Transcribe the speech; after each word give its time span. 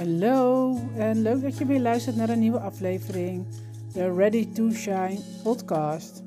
Hallo 0.00 0.76
en 0.96 1.22
leuk 1.22 1.42
dat 1.42 1.58
je 1.58 1.66
weer 1.66 1.80
luistert 1.80 2.16
naar 2.16 2.28
een 2.28 2.38
nieuwe 2.38 2.60
aflevering, 2.60 3.46
de 3.92 4.12
Ready 4.12 4.52
to 4.52 4.70
Shine 4.70 5.18
podcast. 5.42 6.22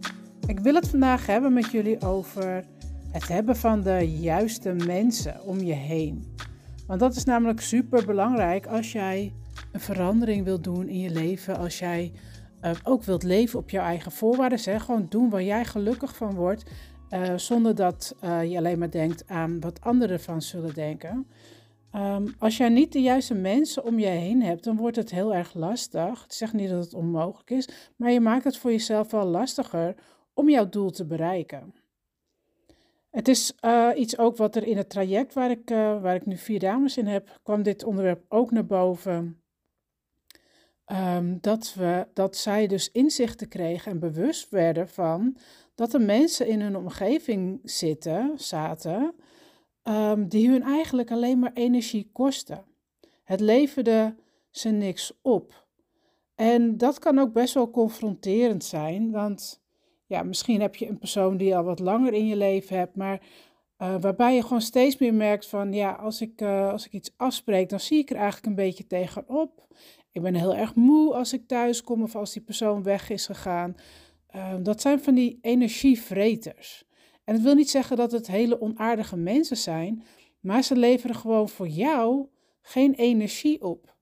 Ik 0.47 0.59
wil 0.59 0.73
het 0.73 0.87
vandaag 0.87 1.25
hebben 1.25 1.53
met 1.53 1.71
jullie 1.71 2.01
over 2.01 2.65
het 3.11 3.27
hebben 3.27 3.55
van 3.55 3.81
de 3.81 4.19
juiste 4.19 4.73
mensen 4.73 5.43
om 5.43 5.59
je 5.59 5.73
heen. 5.73 6.35
Want 6.87 6.99
dat 6.99 7.15
is 7.15 7.23
namelijk 7.23 7.61
super 7.61 8.05
belangrijk 8.05 8.67
als 8.67 8.91
jij 8.91 9.33
een 9.71 9.79
verandering 9.79 10.45
wilt 10.45 10.63
doen 10.63 10.87
in 10.87 10.99
je 10.99 11.11
leven, 11.11 11.57
als 11.57 11.79
jij 11.79 12.11
uh, 12.63 12.71
ook 12.83 13.03
wilt 13.03 13.23
leven 13.23 13.59
op 13.59 13.69
jouw 13.69 13.85
eigen 13.85 14.11
voorwaarden. 14.11 14.59
Zeg 14.59 14.83
gewoon 14.83 15.05
doen 15.09 15.29
waar 15.29 15.43
jij 15.43 15.65
gelukkig 15.65 16.15
van 16.15 16.33
wordt, 16.33 16.63
uh, 17.09 17.33
zonder 17.35 17.75
dat 17.75 18.15
uh, 18.23 18.51
je 18.51 18.57
alleen 18.57 18.79
maar 18.79 18.91
denkt 18.91 19.27
aan 19.27 19.59
wat 19.59 19.81
anderen 19.81 20.19
van 20.19 20.41
zullen 20.41 20.73
denken. 20.73 21.27
Um, 21.95 22.35
als 22.39 22.57
jij 22.57 22.69
niet 22.69 22.91
de 22.91 23.01
juiste 23.01 23.33
mensen 23.33 23.83
om 23.83 23.99
je 23.99 24.05
heen 24.05 24.41
hebt, 24.41 24.63
dan 24.63 24.77
wordt 24.77 24.95
het 24.95 25.11
heel 25.11 25.33
erg 25.33 25.53
lastig. 25.53 26.23
Ik 26.23 26.31
zeg 26.31 26.53
niet 26.53 26.69
dat 26.69 26.83
het 26.83 26.93
onmogelijk 26.93 27.49
is, 27.49 27.67
maar 27.95 28.11
je 28.11 28.19
maakt 28.19 28.43
het 28.43 28.57
voor 28.57 28.71
jezelf 28.71 29.11
wel 29.11 29.25
lastiger 29.25 29.95
om 30.33 30.49
jouw 30.49 30.69
doel 30.69 30.89
te 30.89 31.05
bereiken. 31.05 31.73
Het 33.09 33.27
is 33.27 33.53
uh, 33.65 33.89
iets 33.95 34.17
ook 34.17 34.37
wat 34.37 34.55
er 34.55 34.67
in 34.67 34.77
het 34.77 34.89
traject 34.89 35.33
waar 35.33 35.51
ik, 35.51 35.71
uh, 35.71 36.01
waar 36.01 36.15
ik 36.15 36.25
nu 36.25 36.37
vier 36.37 36.59
dames 36.59 36.97
in 36.97 37.07
heb, 37.07 37.39
kwam 37.43 37.63
dit 37.63 37.83
onderwerp 37.83 38.25
ook 38.27 38.51
naar 38.51 38.65
boven. 38.65 39.41
Um, 40.91 41.37
dat, 41.41 41.73
we, 41.73 42.07
dat 42.13 42.35
zij 42.35 42.67
dus 42.67 42.91
inzichten 42.91 43.47
kregen 43.47 43.91
en 43.91 43.99
bewust 43.99 44.49
werden 44.49 44.89
van 44.89 45.37
dat 45.75 45.93
er 45.93 46.01
mensen 46.01 46.47
in 46.47 46.61
hun 46.61 46.75
omgeving 46.75 47.59
zitten, 47.63 48.31
zaten, 48.35 49.15
um, 49.83 50.27
die 50.27 50.49
hun 50.49 50.63
eigenlijk 50.63 51.11
alleen 51.11 51.39
maar 51.39 51.53
energie 51.53 52.09
kosten. 52.11 52.65
Het 53.23 53.39
leverde 53.39 54.15
ze 54.49 54.69
niks 54.69 55.13
op. 55.21 55.65
En 56.35 56.77
dat 56.77 56.99
kan 56.99 57.19
ook 57.19 57.33
best 57.33 57.53
wel 57.53 57.71
confronterend 57.71 58.63
zijn, 58.63 59.11
want 59.11 59.61
ja, 60.05 60.23
misschien 60.23 60.61
heb 60.61 60.75
je 60.75 60.87
een 60.87 60.97
persoon 60.97 61.37
die 61.37 61.55
al 61.55 61.63
wat 61.63 61.79
langer 61.79 62.13
in 62.13 62.27
je 62.27 62.35
leven 62.35 62.77
hebt, 62.77 62.95
maar 62.95 63.21
uh, 63.77 63.95
waarbij 63.99 64.35
je 64.35 64.41
gewoon 64.41 64.61
steeds 64.61 64.97
meer 64.97 65.13
merkt 65.13 65.47
van, 65.47 65.73
ja, 65.73 65.91
als 65.91 66.21
ik, 66.21 66.41
uh, 66.41 66.71
als 66.71 66.85
ik 66.85 66.91
iets 66.91 67.13
afspreek, 67.17 67.69
dan 67.69 67.79
zie 67.79 67.99
ik 67.99 68.09
er 68.09 68.15
eigenlijk 68.15 68.45
een 68.45 68.55
beetje 68.55 68.87
tegenop. 68.87 69.67
Ik 70.11 70.21
ben 70.21 70.35
heel 70.35 70.55
erg 70.55 70.75
moe 70.75 71.13
als 71.13 71.33
ik 71.33 71.47
thuis 71.47 71.83
kom 71.83 72.03
of 72.03 72.15
als 72.15 72.33
die 72.33 72.41
persoon 72.41 72.83
weg 72.83 73.09
is 73.09 73.25
gegaan. 73.25 73.75
Uh, 74.35 74.53
dat 74.61 74.81
zijn 74.81 74.99
van 74.99 75.13
die 75.13 75.39
energievreters. 75.41 76.85
En 77.23 77.33
het 77.33 77.43
wil 77.43 77.55
niet 77.55 77.69
zeggen 77.69 77.97
dat 77.97 78.11
het 78.11 78.27
hele 78.27 78.61
onaardige 78.61 79.17
mensen 79.17 79.57
zijn, 79.57 80.03
maar 80.39 80.63
ze 80.63 80.75
leveren 80.75 81.15
gewoon 81.15 81.49
voor 81.49 81.67
jou 81.67 82.27
geen 82.61 82.93
energie 82.93 83.61
op. 83.61 83.95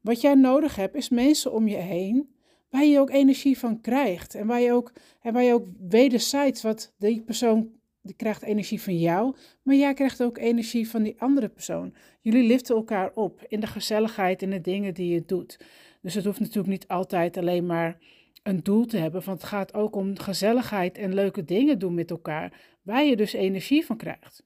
Wat 0.00 0.20
jij 0.20 0.34
nodig 0.34 0.76
hebt 0.76 0.94
is 0.94 1.08
mensen 1.08 1.52
om 1.52 1.68
je 1.68 1.76
heen 1.76 2.34
waar 2.74 2.84
je 2.84 3.00
ook 3.00 3.10
energie 3.10 3.58
van 3.58 3.80
krijgt 3.80 4.34
en 4.34 4.46
waar 4.46 4.60
je 4.60 4.72
ook, 4.72 4.92
en 5.20 5.32
waar 5.32 5.42
je 5.42 5.52
ook 5.52 5.66
wederzijds, 5.88 6.62
wat 6.62 6.92
die 6.98 7.22
persoon 7.22 7.68
die 8.02 8.14
krijgt 8.14 8.42
energie 8.42 8.82
van 8.82 8.98
jou, 8.98 9.34
maar 9.62 9.74
jij 9.74 9.94
krijgt 9.94 10.22
ook 10.22 10.38
energie 10.38 10.88
van 10.88 11.02
die 11.02 11.14
andere 11.18 11.48
persoon. 11.48 11.94
Jullie 12.20 12.46
liften 12.46 12.76
elkaar 12.76 13.10
op 13.14 13.44
in 13.48 13.60
de 13.60 13.66
gezelligheid 13.66 14.42
en 14.42 14.50
de 14.50 14.60
dingen 14.60 14.94
die 14.94 15.12
je 15.12 15.22
doet. 15.26 15.58
Dus 16.02 16.14
het 16.14 16.24
hoeft 16.24 16.40
natuurlijk 16.40 16.68
niet 16.68 16.88
altijd 16.88 17.36
alleen 17.36 17.66
maar 17.66 17.98
een 18.44 18.62
doel 18.62 18.86
te 18.86 18.96
hebben, 18.96 19.24
want 19.24 19.40
het 19.40 19.50
gaat 19.50 19.74
ook 19.74 19.96
om 19.96 20.18
gezelligheid 20.18 20.98
en 20.98 21.14
leuke 21.14 21.44
dingen 21.44 21.78
doen 21.78 21.94
met 21.94 22.10
elkaar, 22.10 22.60
waar 22.82 23.04
je 23.04 23.16
dus 23.16 23.32
energie 23.32 23.84
van 23.84 23.96
krijgt. 23.96 24.44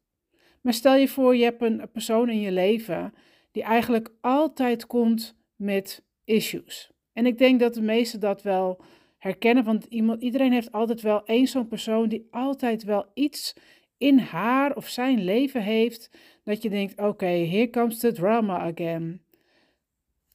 Maar 0.60 0.72
stel 0.72 0.94
je 0.94 1.08
voor, 1.08 1.36
je 1.36 1.44
hebt 1.44 1.62
een 1.62 1.90
persoon 1.92 2.28
in 2.28 2.40
je 2.40 2.52
leven 2.52 3.14
die 3.50 3.62
eigenlijk 3.62 4.10
altijd 4.20 4.86
komt 4.86 5.36
met 5.56 6.05
issues. 6.24 6.90
En 7.12 7.27
ik 7.27 7.39
denk 7.39 7.61
dat 7.61 7.74
de 7.74 7.83
meesten 7.83 8.20
dat 8.20 8.42
wel 8.42 8.80
herkennen, 9.18 9.64
want 9.64 9.84
iemand, 9.84 10.23
iedereen 10.23 10.52
heeft 10.52 10.73
altijd 10.73 11.00
wel 11.00 11.24
één 11.24 11.46
zo'n 11.46 11.68
persoon 11.68 12.08
die 12.08 12.27
altijd 12.30 12.84
wel 12.84 13.06
iets 13.14 13.56
in 13.96 14.18
haar 14.18 14.77
of 14.77 14.89
zijn 14.89 15.24
leven 15.24 15.62
heeft, 15.62 16.11
dat 16.44 16.62
je 16.62 16.70
denkt, 16.70 16.92
oké, 16.92 17.08
okay, 17.08 17.48
here 17.48 17.70
comes 17.70 17.98
the 17.98 18.12
drama 18.12 18.58
again. 18.58 19.23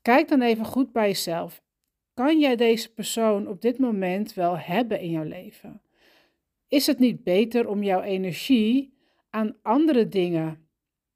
Kijk 0.01 0.27
dan 0.27 0.41
even 0.41 0.65
goed 0.65 0.91
bij 0.91 1.07
jezelf. 1.07 1.62
Kan 2.13 2.39
jij 2.39 2.55
deze 2.55 2.93
persoon 2.93 3.47
op 3.47 3.61
dit 3.61 3.77
moment 3.77 4.33
wel 4.33 4.57
hebben 4.57 4.99
in 4.99 5.09
jouw 5.09 5.23
leven? 5.23 5.81
Is 6.67 6.87
het 6.87 6.99
niet 6.99 7.23
beter 7.23 7.67
om 7.67 7.83
jouw 7.83 8.01
energie 8.01 8.93
aan 9.29 9.55
andere 9.61 10.07
dingen 10.07 10.67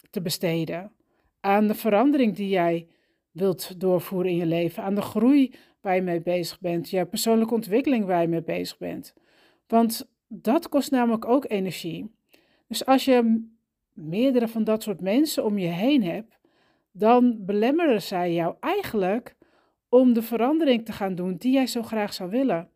te 0.09 0.21
besteden? 0.21 0.91
Aan 1.39 1.67
de 1.67 1.75
verandering 1.75 2.35
die 2.35 2.49
jij 2.49 2.87
wilt 3.31 3.79
doorvoeren 3.79 4.31
in 4.31 4.37
je 4.37 4.45
leven, 4.45 4.83
aan 4.83 4.95
de 4.95 5.01
groei 5.01 5.53
waar 5.81 5.95
je 5.95 6.01
mee 6.01 6.21
bezig 6.21 6.59
bent, 6.59 6.89
je 6.89 7.05
persoonlijke 7.05 7.53
ontwikkeling 7.53 8.05
waar 8.05 8.21
je 8.21 8.27
mee 8.27 8.43
bezig 8.43 8.77
bent. 8.77 9.13
Want 9.67 10.09
dat 10.27 10.69
kost 10.69 10.91
namelijk 10.91 11.25
ook 11.25 11.49
energie. 11.49 12.15
Dus 12.67 12.85
als 12.85 13.05
je 13.05 13.47
meerdere 13.93 14.47
van 14.47 14.63
dat 14.63 14.83
soort 14.83 15.01
mensen 15.01 15.45
om 15.45 15.57
je 15.57 15.67
heen 15.67 16.03
hebt, 16.03 16.39
dan 16.91 17.45
belemmeren 17.45 18.01
zij 18.01 18.33
jou 18.33 18.55
eigenlijk 18.59 19.36
om 19.89 20.13
de 20.13 20.21
verandering 20.21 20.85
te 20.85 20.91
gaan 20.91 21.15
doen 21.15 21.35
die 21.35 21.53
jij 21.53 21.67
zo 21.67 21.83
graag 21.83 22.13
zou 22.13 22.29
willen. 22.29 22.69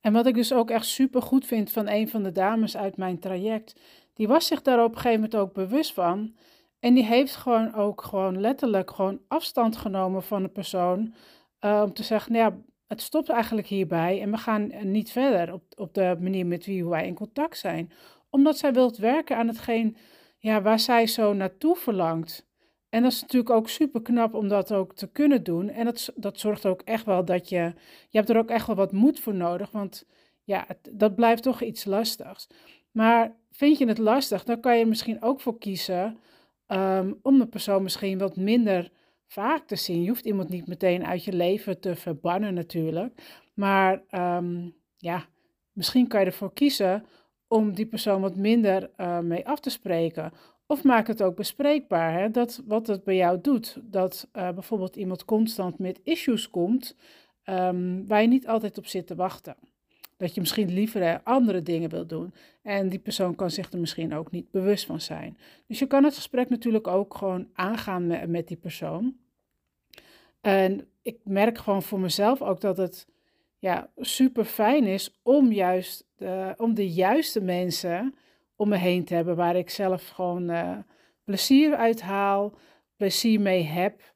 En 0.00 0.12
wat 0.12 0.26
ik 0.26 0.34
dus 0.34 0.52
ook 0.52 0.70
echt 0.70 0.86
super 0.86 1.22
goed 1.22 1.46
vind 1.46 1.70
van 1.70 1.88
een 1.88 2.08
van 2.08 2.22
de 2.22 2.32
dames 2.32 2.76
uit 2.76 2.96
mijn 2.96 3.18
traject, 3.18 3.80
die 4.14 4.28
was 4.28 4.46
zich 4.46 4.62
daar 4.62 4.84
op 4.84 4.90
een 4.90 5.00
gegeven 5.00 5.20
moment 5.20 5.36
ook 5.36 5.52
bewust 5.52 5.92
van. 5.92 6.36
En 6.80 6.94
die 6.94 7.04
heeft 7.04 7.36
gewoon 7.36 7.74
ook 7.74 8.02
gewoon 8.02 8.40
letterlijk 8.40 8.90
gewoon 8.90 9.20
afstand 9.28 9.76
genomen 9.76 10.22
van 10.22 10.42
de 10.42 10.48
persoon. 10.48 11.14
Uh, 11.60 11.82
om 11.84 11.92
te 11.92 12.02
zeggen, 12.02 12.32
nou 12.32 12.50
ja, 12.50 12.58
het 12.86 13.02
stopt 13.02 13.28
eigenlijk 13.28 13.66
hierbij 13.66 14.22
en 14.22 14.30
we 14.30 14.36
gaan 14.36 14.90
niet 14.90 15.10
verder 15.10 15.52
op, 15.52 15.62
op 15.76 15.94
de 15.94 16.16
manier 16.20 16.46
met 16.46 16.66
wie 16.66 16.86
wij 16.86 17.06
in 17.06 17.14
contact 17.14 17.58
zijn. 17.58 17.92
Omdat 18.30 18.58
zij 18.58 18.72
wilt 18.72 18.96
werken 18.96 19.36
aan 19.36 19.48
hetgeen 19.48 19.96
ja, 20.38 20.62
waar 20.62 20.80
zij 20.80 21.06
zo 21.06 21.32
naartoe 21.32 21.76
verlangt. 21.76 22.46
En 22.88 23.02
dat 23.02 23.12
is 23.12 23.20
natuurlijk 23.20 23.50
ook 23.50 23.68
super 23.68 24.02
knap 24.02 24.34
om 24.34 24.48
dat 24.48 24.72
ook 24.72 24.94
te 24.94 25.06
kunnen 25.06 25.42
doen. 25.42 25.68
En 25.68 25.84
dat, 25.84 26.12
dat 26.16 26.40
zorgt 26.40 26.66
ook 26.66 26.82
echt 26.82 27.04
wel 27.04 27.24
dat 27.24 27.48
je, 27.48 27.72
je 28.08 28.18
hebt 28.18 28.30
er 28.30 28.36
ook 28.36 28.50
echt 28.50 28.66
wel 28.66 28.76
wat 28.76 28.92
moed 28.92 29.20
voor 29.20 29.34
nodig, 29.34 29.70
want 29.70 30.06
ja, 30.44 30.66
dat 30.92 31.14
blijft 31.14 31.42
toch 31.42 31.62
iets 31.62 31.84
lastigs. 31.84 32.46
Maar 32.90 33.36
vind 33.50 33.78
je 33.78 33.86
het 33.86 33.98
lastig, 33.98 34.44
dan 34.44 34.60
kan 34.60 34.78
je 34.78 34.86
misschien 34.86 35.22
ook 35.22 35.40
voor 35.40 35.58
kiezen 35.58 36.18
um, 36.68 37.18
om 37.22 37.38
de 37.38 37.46
persoon 37.46 37.82
misschien 37.82 38.18
wat 38.18 38.36
minder 38.36 38.90
vaak 39.26 39.66
te 39.66 39.76
zien. 39.76 40.02
Je 40.02 40.08
hoeft 40.08 40.26
iemand 40.26 40.48
niet 40.48 40.66
meteen 40.66 41.06
uit 41.06 41.24
je 41.24 41.32
leven 41.32 41.80
te 41.80 41.96
verbannen 41.96 42.54
natuurlijk. 42.54 43.40
Maar 43.54 44.02
um, 44.10 44.74
ja, 44.96 45.26
misschien 45.72 46.08
kan 46.08 46.20
je 46.20 46.26
ervoor 46.26 46.52
kiezen 46.52 47.04
om 47.48 47.74
die 47.74 47.86
persoon 47.86 48.20
wat 48.20 48.36
minder 48.36 48.90
uh, 48.96 49.18
mee 49.18 49.46
af 49.46 49.60
te 49.60 49.70
spreken. 49.70 50.32
Of 50.66 50.82
maak 50.84 51.06
het 51.06 51.22
ook 51.22 51.36
bespreekbaar. 51.36 52.12
Hè? 52.12 52.30
Dat 52.30 52.62
wat 52.66 52.86
het 52.86 53.04
bij 53.04 53.16
jou 53.16 53.40
doet. 53.40 53.78
Dat 53.82 54.28
uh, 54.32 54.50
bijvoorbeeld 54.50 54.96
iemand 54.96 55.24
constant 55.24 55.78
met 55.78 56.00
issues 56.04 56.50
komt 56.50 56.96
um, 57.44 58.06
waar 58.06 58.22
je 58.22 58.28
niet 58.28 58.46
altijd 58.46 58.78
op 58.78 58.86
zit 58.86 59.06
te 59.06 59.14
wachten. 59.14 59.56
Dat 60.16 60.34
je 60.34 60.40
misschien 60.40 60.72
liever 60.72 61.20
andere 61.22 61.62
dingen 61.62 61.90
wilt 61.90 62.08
doen. 62.08 62.34
En 62.62 62.88
die 62.88 62.98
persoon 62.98 63.34
kan 63.34 63.50
zich 63.50 63.72
er 63.72 63.78
misschien 63.78 64.14
ook 64.14 64.30
niet 64.30 64.50
bewust 64.50 64.86
van 64.86 65.00
zijn. 65.00 65.38
Dus 65.66 65.78
je 65.78 65.86
kan 65.86 66.04
het 66.04 66.14
gesprek 66.14 66.48
natuurlijk 66.48 66.86
ook 66.86 67.16
gewoon 67.16 67.48
aangaan 67.52 68.06
met, 68.06 68.28
met 68.28 68.48
die 68.48 68.56
persoon. 68.56 69.16
En 70.40 70.88
ik 71.02 71.18
merk 71.24 71.58
gewoon 71.58 71.82
voor 71.82 72.00
mezelf 72.00 72.42
ook 72.42 72.60
dat 72.60 72.76
het 72.76 73.06
ja, 73.58 73.90
super 73.96 74.44
fijn 74.44 74.84
is 74.84 75.18
om 75.22 75.52
juist 75.52 76.06
de, 76.16 76.54
om 76.56 76.74
de 76.74 76.92
juiste 76.92 77.40
mensen 77.40 78.14
om 78.56 78.68
me 78.68 78.76
heen 78.76 79.04
te 79.04 79.14
hebben 79.14 79.36
waar 79.36 79.56
ik 79.56 79.70
zelf 79.70 80.08
gewoon 80.08 80.50
uh, 80.50 80.76
plezier 81.24 81.76
uit 81.76 82.02
haal, 82.02 82.58
plezier 82.96 83.40
mee 83.40 83.62
heb. 83.62 84.14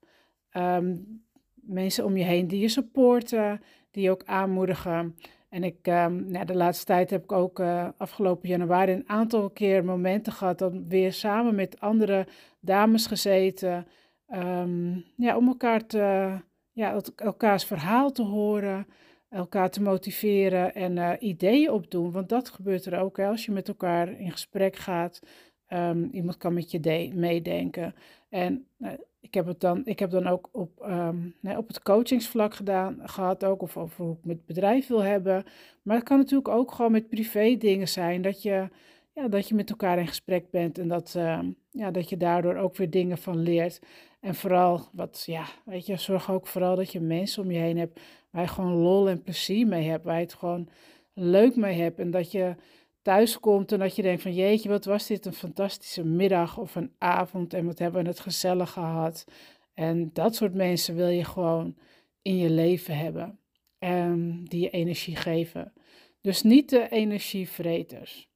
Um, 0.53 1.23
mensen 1.55 2.05
om 2.05 2.17
je 2.17 2.25
heen 2.25 2.49
die 2.49 2.61
je 2.61 2.69
supporten, 2.69 3.61
die 3.91 4.03
je 4.03 4.11
ook 4.11 4.25
aanmoedigen. 4.25 5.17
En 5.49 5.65
ik, 5.65 5.87
um, 5.87 6.31
nou, 6.31 6.45
de 6.45 6.55
laatste 6.55 6.85
tijd 6.85 7.11
heb 7.11 7.23
ik 7.23 7.33
ook 7.33 7.59
uh, 7.59 7.89
afgelopen 7.97 8.49
januari 8.49 8.93
een 8.93 9.09
aantal 9.09 9.51
keer 9.51 9.85
momenten 9.85 10.33
gehad, 10.33 10.59
dan 10.59 10.89
weer 10.89 11.13
samen 11.13 11.55
met 11.55 11.81
andere 11.81 12.27
dames 12.61 13.07
gezeten. 13.07 13.87
Um, 14.35 15.05
ja, 15.17 15.37
om 15.37 15.49
elkaar 15.49 15.87
te, 15.87 16.37
ja, 16.73 17.01
elkaars 17.17 17.65
verhaal 17.65 18.13
te 18.13 18.23
horen 18.23 18.87
elkaar 19.31 19.71
te 19.71 19.82
motiveren 19.82 20.75
en 20.75 20.97
uh, 20.97 21.12
ideeën 21.19 21.71
opdoen. 21.71 22.11
Want 22.11 22.29
dat 22.29 22.49
gebeurt 22.49 22.85
er 22.85 23.00
ook 23.00 23.19
als 23.19 23.44
je 23.44 23.53
met 23.53 23.69
elkaar 23.69 24.21
in 24.21 24.31
gesprek 24.31 24.77
gaat. 24.77 25.21
Um, 25.73 26.09
iemand 26.12 26.37
kan 26.37 26.55
met 26.55 26.71
je 26.71 27.11
meedenken. 27.15 27.94
En 28.29 28.67
uh, 28.79 28.91
ik, 29.21 29.35
heb 29.35 29.47
het 29.47 29.61
dan, 29.61 29.82
ik 29.85 29.99
heb 29.99 30.11
dan 30.11 30.27
ook 30.27 30.49
op, 30.53 30.87
nee, 31.41 31.56
op 31.56 31.69
het 31.69 31.82
coachingsvlak 31.82 32.55
gedaan, 32.55 32.99
gehad, 33.03 33.44
ook 33.44 33.62
of 33.62 33.77
over 33.77 34.05
hoe 34.05 34.15
ik 34.15 34.25
met 34.25 34.47
bedrijf 34.47 34.87
wil 34.87 35.03
hebben. 35.03 35.44
Maar 35.83 35.97
het 35.97 36.05
kan 36.05 36.19
natuurlijk 36.19 36.49
ook 36.49 36.73
gewoon 36.73 36.93
met 36.93 37.09
privé 37.09 37.56
dingen 37.56 37.88
zijn. 37.88 38.23
Dat 38.23 38.43
je, 38.43 38.69
dat 39.29 39.49
je 39.49 39.55
met 39.55 39.71
elkaar 39.71 39.99
in 39.99 40.07
gesprek 40.07 40.51
bent 40.51 40.79
en 40.79 40.89
dat, 40.89 41.15
ehm, 41.15 41.51
ja, 41.71 41.91
dat 41.91 42.09
je 42.09 42.17
daardoor 42.17 42.57
ook 42.57 42.77
weer 42.77 42.91
dingen 42.91 43.19
van 43.19 43.43
leert. 43.43 43.81
En 44.21 44.35
vooral, 44.35 44.81
wat, 44.93 45.23
ja, 45.27 45.45
weet 45.65 45.87
je, 45.87 45.97
zorg 45.97 46.31
ook 46.31 46.47
vooral 46.47 46.77
dat 46.77 46.93
je 46.93 47.01
mensen 47.01 47.43
om 47.43 47.51
je 47.51 47.59
heen 47.59 47.79
hebt 47.79 48.01
waar 48.31 48.43
je 48.43 48.49
gewoon 48.49 48.73
lol 48.73 49.09
en 49.09 49.23
plezier 49.23 49.67
mee 49.67 49.89
hebt, 49.89 50.05
waar 50.05 50.17
je 50.17 50.23
het 50.23 50.35
gewoon 50.35 50.69
leuk 51.15 51.57
mee 51.57 51.81
hebt 51.81 51.99
en 51.99 52.11
dat 52.11 52.31
je 52.31 52.55
thuis 53.03 53.41
komt 53.41 53.73
en 53.73 53.79
dat 53.79 53.97
je 53.97 54.03
denkt 54.03 54.23
van 54.23 54.35
jeetje, 54.35 54.69
wat 54.69 54.85
was 54.85 55.07
dit 55.07 55.27
een 55.27 55.33
fantastische 55.33 56.05
middag 56.05 56.59
of 56.59 56.75
een 56.75 56.95
avond 56.99 57.55
en 57.55 57.67
wat 57.67 57.79
hebben 57.79 58.03
we 58.03 58.09
het 58.09 58.21
gezellig 58.21 58.71
gehad. 58.71 59.25
En 59.75 60.11
dat 60.13 60.35
soort 60.35 60.55
mensen 60.55 60.95
wil 60.95 61.09
je 61.09 61.25
gewoon 61.25 61.77
in 62.23 62.37
je 62.37 62.51
leven 62.51 62.97
hebben 62.97 63.39
en 63.79 64.45
die 64.45 64.61
je 64.61 64.71
energie 64.71 65.17
geven. 65.17 65.73
Dus 66.21 66.43
niet 66.43 66.71
de 66.71 66.89
energievreters. 66.89 68.30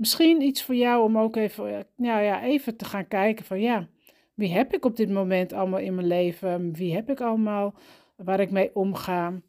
Misschien 0.00 0.40
iets 0.40 0.62
voor 0.62 0.74
jou 0.74 1.04
om 1.04 1.18
ook 1.18 1.36
even, 1.36 1.86
nou 1.96 2.22
ja, 2.22 2.42
even 2.42 2.76
te 2.76 2.84
gaan 2.84 3.08
kijken 3.08 3.44
van 3.44 3.60
ja, 3.60 3.88
wie 4.34 4.52
heb 4.52 4.74
ik 4.74 4.84
op 4.84 4.96
dit 4.96 5.10
moment 5.10 5.52
allemaal 5.52 5.78
in 5.78 5.94
mijn 5.94 6.06
leven? 6.06 6.72
Wie 6.72 6.94
heb 6.94 7.10
ik 7.10 7.20
allemaal 7.20 7.74
waar 8.16 8.40
ik 8.40 8.50
mee 8.50 8.74
omga? 8.74 9.40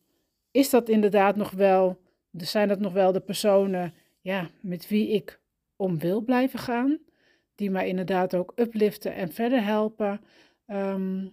Is 0.52 0.70
dat 0.70 0.90
inderdaad 0.90 1.36
nog 1.36 1.52
wel, 1.52 2.00
zijn 2.32 2.68
dat 2.68 2.80
nog 2.80 2.94
wel 2.94 3.12
de 3.12 3.20
personen 3.20 3.94
ja, 4.22 4.50
met 4.62 4.88
wie 4.88 5.10
ik 5.10 5.40
om 5.76 6.00
wil 6.00 6.22
blijven 6.22 6.60
gaan? 6.60 7.00
Die 7.56 7.72
mij 7.72 7.88
inderdaad 7.88 8.36
ook 8.36 8.54
upliften 8.56 9.16
en 9.16 9.32
verder 9.32 9.64
helpen. 9.64 10.22
Ehm, 10.66 11.28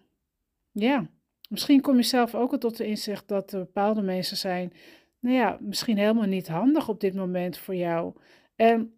ja, 0.73 1.07
misschien 1.49 1.81
kom 1.81 1.97
je 1.97 2.03
zelf 2.03 2.35
ook 2.35 2.59
tot 2.59 2.77
de 2.77 2.87
inzicht 2.87 3.29
dat 3.29 3.53
er 3.53 3.59
bepaalde 3.59 4.03
mensen 4.03 4.37
zijn, 4.37 4.73
nou 5.21 5.37
ja, 5.37 5.59
misschien 5.61 5.99
helemaal 5.99 6.27
niet 6.27 6.49
handig 6.49 6.89
op 6.89 7.01
dit 7.01 7.15
moment 7.15 7.59
voor 7.59 7.75
jou. 7.75 8.13
En 8.57 8.93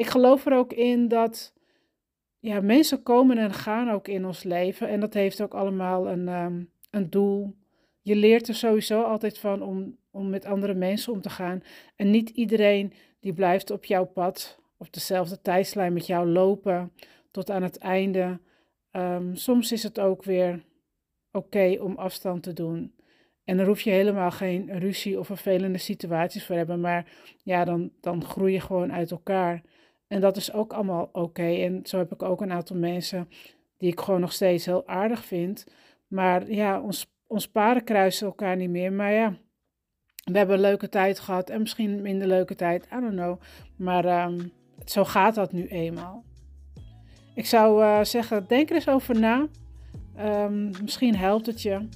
ik 0.00 0.06
geloof 0.06 0.46
er 0.46 0.56
ook 0.56 0.72
in 0.72 1.08
dat 1.08 1.52
ja, 2.38 2.60
mensen 2.60 3.02
komen 3.02 3.38
en 3.38 3.52
gaan 3.52 3.90
ook 3.90 4.08
in 4.08 4.26
ons 4.26 4.42
leven. 4.42 4.88
En 4.88 5.00
dat 5.00 5.14
heeft 5.14 5.40
ook 5.42 5.54
allemaal 5.54 6.08
een, 6.08 6.28
um, 6.28 6.70
een 6.90 7.10
doel. 7.10 7.56
Je 8.02 8.16
leert 8.16 8.48
er 8.48 8.54
sowieso 8.54 9.02
altijd 9.02 9.38
van 9.38 9.62
om, 9.62 9.96
om 10.10 10.30
met 10.30 10.44
andere 10.44 10.74
mensen 10.74 11.12
om 11.12 11.20
te 11.20 11.30
gaan. 11.30 11.62
En 11.96 12.10
niet 12.10 12.30
iedereen 12.30 12.92
die 13.20 13.32
blijft 13.32 13.70
op 13.70 13.84
jouw 13.84 14.04
pad 14.04 14.58
of 14.76 14.90
dezelfde 14.90 15.40
tijdslijn 15.40 15.92
met 15.92 16.06
jou 16.06 16.28
lopen 16.28 16.92
tot 17.30 17.50
aan 17.50 17.62
het 17.62 17.78
einde. 17.78 18.40
Um, 18.92 19.36
soms 19.36 19.72
is 19.72 19.82
het 19.82 20.00
ook 20.00 20.24
weer 20.24 20.64
oké 21.32 21.76
om 21.80 21.96
afstand 21.96 22.42
te 22.42 22.52
doen. 22.52 22.94
En 23.44 23.56
dan 23.56 23.66
hoef 23.66 23.80
je 23.80 23.90
helemaal 23.90 24.30
geen 24.30 24.78
ruzie 24.78 25.18
of 25.18 25.26
vervelende 25.26 25.78
situaties 25.78 26.46
voor 26.46 26.56
hebben. 26.56 26.80
Maar 26.80 27.12
ja, 27.42 27.64
dan, 27.64 27.90
dan 28.00 28.24
groei 28.24 28.52
je 28.52 28.60
gewoon 28.60 28.92
uit 28.92 29.10
elkaar. 29.10 29.62
En 30.10 30.20
dat 30.20 30.36
is 30.36 30.52
ook 30.52 30.72
allemaal 30.72 31.08
oké. 31.12 31.42
En 31.42 31.80
zo 31.84 31.98
heb 31.98 32.12
ik 32.12 32.22
ook 32.22 32.40
een 32.40 32.52
aantal 32.52 32.76
mensen 32.76 33.28
die 33.76 33.92
ik 33.92 34.00
gewoon 34.00 34.20
nog 34.20 34.32
steeds 34.32 34.66
heel 34.66 34.88
aardig 34.88 35.24
vind. 35.24 35.66
Maar 36.08 36.50
ja, 36.50 36.80
ons, 36.80 37.12
ons 37.26 37.48
paden 37.48 37.84
kruisen 37.84 38.26
elkaar 38.26 38.56
niet 38.56 38.70
meer. 38.70 38.92
Maar 38.92 39.12
ja, 39.12 39.36
we 40.24 40.38
hebben 40.38 40.56
een 40.56 40.62
leuke 40.62 40.88
tijd 40.88 41.20
gehad 41.20 41.50
en 41.50 41.60
misschien 41.60 42.02
minder 42.02 42.28
leuke 42.28 42.54
tijd. 42.54 42.86
I 42.86 43.00
don't 43.00 43.12
know. 43.12 43.40
Maar 43.76 44.24
um, 44.24 44.52
zo 44.84 45.04
gaat 45.04 45.34
dat 45.34 45.52
nu 45.52 45.66
eenmaal. 45.66 46.24
Ik 47.34 47.46
zou 47.46 47.82
uh, 47.82 48.04
zeggen, 48.04 48.44
denk 48.48 48.68
er 48.68 48.74
eens 48.74 48.88
over 48.88 49.20
na. 49.20 49.48
Um, 50.18 50.70
misschien 50.82 51.16
helpt 51.16 51.46
het 51.46 51.62
je. 51.62 51.88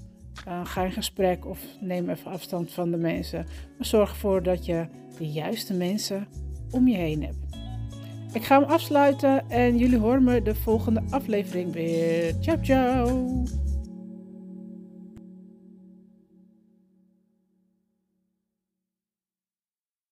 Uh, 0.48 0.66
ga 0.66 0.82
in 0.82 0.92
gesprek 0.92 1.46
of 1.46 1.60
neem 1.80 2.10
even 2.10 2.30
afstand 2.30 2.72
van 2.72 2.90
de 2.90 2.96
mensen. 2.96 3.46
Maar 3.76 3.86
zorg 3.86 4.10
ervoor 4.10 4.42
dat 4.42 4.66
je 4.66 4.86
de 5.18 5.28
juiste 5.28 5.74
mensen 5.74 6.28
om 6.70 6.88
je 6.88 6.96
heen 6.96 7.22
hebt. 7.22 7.63
Ik 8.34 8.44
ga 8.44 8.60
hem 8.60 8.70
afsluiten 8.70 9.50
en 9.50 9.78
jullie 9.78 9.98
horen 9.98 10.24
me 10.24 10.42
de 10.42 10.54
volgende 10.54 11.02
aflevering 11.10 11.72
weer. 11.72 12.34
Ciao, 12.40 12.56
ciao! 12.62 13.42